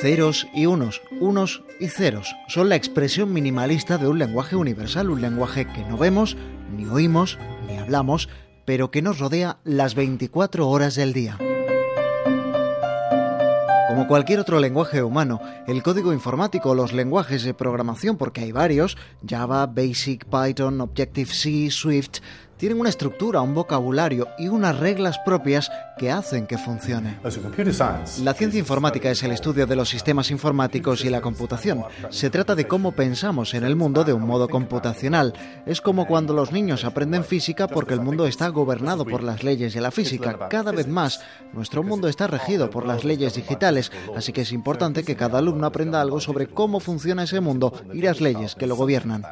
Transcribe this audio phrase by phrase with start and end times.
[0.00, 5.20] Ceros y unos, unos y ceros son la expresión minimalista de un lenguaje universal, un
[5.20, 6.36] lenguaje que no vemos,
[6.76, 7.36] ni oímos,
[7.66, 8.28] ni hablamos,
[8.64, 11.36] pero que nos rodea las 24 horas del día.
[13.88, 18.96] Como cualquier otro lenguaje humano, el código informático los lenguajes de programación, porque hay varios,
[19.28, 22.20] Java, Basic, Python, Objective-C, Swift,
[22.58, 27.18] tienen una estructura, un vocabulario y unas reglas propias que hacen que funcione.
[28.22, 31.84] La ciencia informática es el estudio de los sistemas informáticos y la computación.
[32.10, 35.32] Se trata de cómo pensamos en el mundo de un modo computacional.
[35.66, 39.74] Es como cuando los niños aprenden física porque el mundo está gobernado por las leyes
[39.74, 40.48] de la física.
[40.48, 41.20] Cada vez más,
[41.52, 45.66] nuestro mundo está regido por las leyes digitales, así que es importante que cada alumno
[45.66, 49.24] aprenda algo sobre cómo funciona ese mundo y las leyes que lo gobiernan.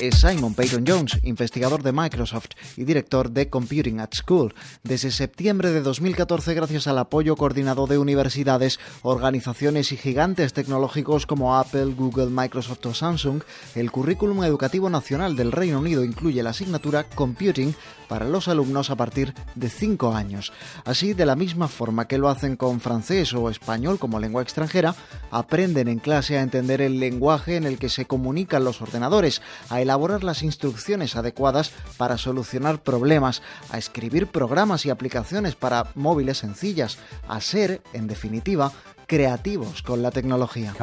[0.00, 4.54] Es Simon Peyton Jones, investigador de Microsoft y director de Computing at School.
[4.82, 11.56] Desde septiembre de 2014, gracias al apoyo coordinado de universidades, organizaciones y gigantes tecnológicos como
[11.56, 13.42] Apple, Google, Microsoft o Samsung,
[13.74, 17.74] el currículum educativo nacional del Reino Unido incluye la asignatura Computing
[18.08, 20.52] para los alumnos a partir de 5 años.
[20.84, 24.94] Así, de la misma forma que lo hacen con francés o español como lengua extranjera,
[25.30, 29.42] aprenden en clase a entender el lenguaje en el que se comunican los ordenadores,
[29.86, 36.98] elaborar las instrucciones adecuadas para solucionar problemas, a escribir programas y aplicaciones para móviles sencillas,
[37.28, 38.72] a ser, en definitiva,
[39.06, 40.74] creativos con la tecnología.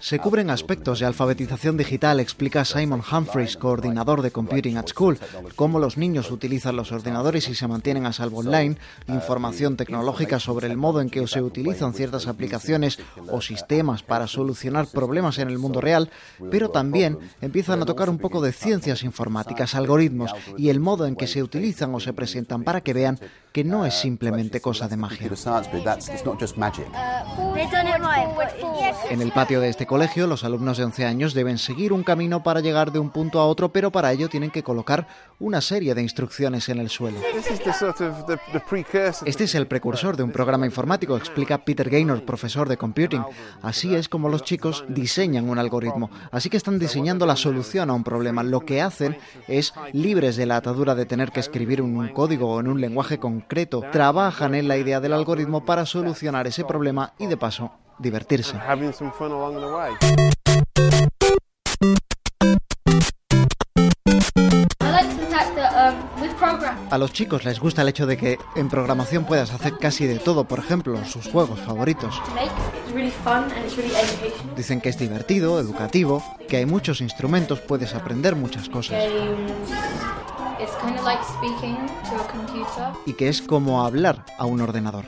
[0.00, 5.18] Se cubren aspectos de alfabetización digital, explica Simon Humphries, coordinador de Computing at School,
[5.54, 10.66] cómo los niños utilizan los ordenadores y se mantienen a salvo online, información tecnológica sobre
[10.66, 12.98] el modo en que se utilizan ciertas aplicaciones
[13.30, 16.10] o sistemas para solucionar problemas en el mundo real,
[16.50, 21.14] pero también empiezan a tocar un poco de ciencias informáticas, algoritmos y el modo en
[21.14, 23.20] que se utilizan o se presentan para que vean
[23.56, 25.30] que no es simplemente cosa de magia.
[29.08, 32.42] En el patio de este colegio, los alumnos de 11 años deben seguir un camino
[32.42, 35.08] para llegar de un punto a otro, pero para ello tienen que colocar
[35.38, 37.18] una serie de instrucciones en el suelo.
[39.24, 43.24] Este es el precursor de un programa informático, explica Peter Gaynor, profesor de computing.
[43.62, 46.10] Así es como los chicos diseñan un algoritmo.
[46.30, 48.42] Así que están diseñando la solución a un problema.
[48.42, 49.16] Lo que hacen
[49.48, 53.16] es, libres de la atadura de tener que escribir un código o en un lenguaje
[53.18, 53.45] concreto,
[53.92, 58.56] trabajan en la idea del algoritmo para solucionar ese problema y de paso divertirse.
[66.90, 70.18] A los chicos les gusta el hecho de que en programación puedas hacer casi de
[70.18, 72.20] todo, por ejemplo, sus juegos favoritos.
[74.56, 79.02] Dicen que es divertido, educativo, que hay muchos instrumentos, puedes aprender muchas cosas.
[83.06, 85.04] Y que es como hablar a un ordenador.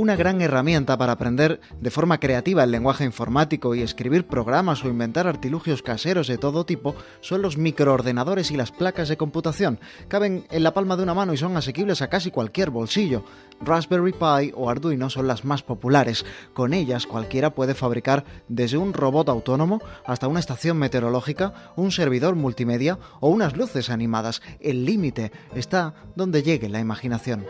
[0.00, 4.88] Una gran herramienta para aprender de forma creativa el lenguaje informático y escribir programas o
[4.88, 9.78] inventar artilugios caseros de todo tipo son los microordenadores y las placas de computación.
[10.08, 13.24] Caben en la palma de una mano y son asequibles a casi cualquier bolsillo.
[13.60, 16.24] Raspberry Pi o Arduino son las más populares.
[16.54, 22.36] Con ellas cualquiera puede fabricar desde un robot autónomo hasta una estación meteorológica, un servidor
[22.36, 24.40] multimedia o unas luces animadas.
[24.60, 27.44] El límite está donde llegue la imaginación.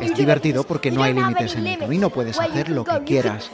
[0.00, 3.50] Es divertido porque no hay límites en el camino, puedes hacer lo que quieras.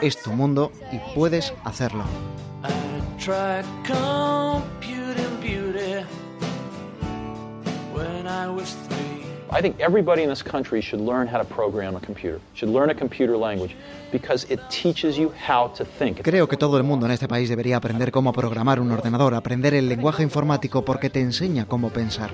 [0.00, 2.04] Es tu mundo y puedes hacerlo.
[9.56, 12.90] I think everybody in this country should learn how to program a computer, should learn
[12.90, 13.76] a computer language,
[14.10, 16.22] because it teaches you how to think.
[16.22, 19.74] Creo que todo el mundo en este país debería aprender cómo programar un ordenador, aprender
[19.74, 22.30] el lenguaje informático porque te enseña cómo pensar.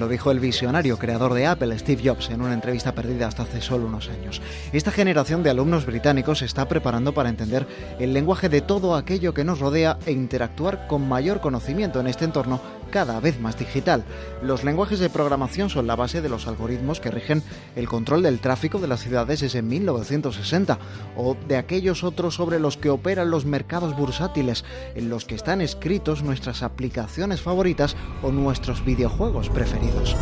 [0.00, 3.60] Lo dijo el visionario creador de Apple, Steve Jobs, en una entrevista perdida hasta hace
[3.60, 4.42] solo unos años.
[4.72, 7.64] Esta generación de alumnos británicos se está preparando para entender
[8.00, 12.24] el lenguaje de todo aquello que nos rodea e interactuar con mayor conocimiento en este
[12.24, 12.60] entorno
[12.94, 14.04] cada vez más digital.
[14.40, 17.42] Los lenguajes de programación son la base de los algoritmos que rigen
[17.74, 20.78] el control del tráfico de las ciudades desde 1960
[21.16, 24.64] o de aquellos otros sobre los que operan los mercados bursátiles,
[24.94, 30.14] en los que están escritos nuestras aplicaciones favoritas o nuestros videojuegos preferidos.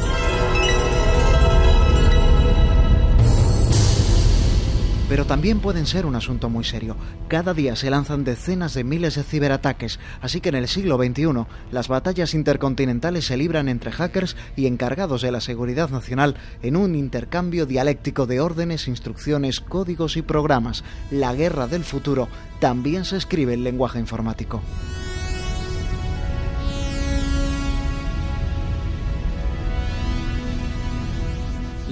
[5.13, 6.97] Pero también pueden ser un asunto muy serio.
[7.29, 11.45] Cada día se lanzan decenas de miles de ciberataques, así que en el siglo XXI
[11.71, 16.95] las batallas intercontinentales se libran entre hackers y encargados de la seguridad nacional en un
[16.95, 20.83] intercambio dialéctico de órdenes, instrucciones, códigos y programas.
[21.11, 22.29] La guerra del futuro
[22.59, 24.63] también se escribe en lenguaje informático.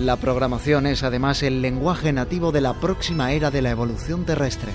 [0.00, 4.72] La programación es además el lenguaje nativo de la próxima era de la evolución terrestre,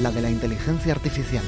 [0.00, 1.42] la de la inteligencia artificial.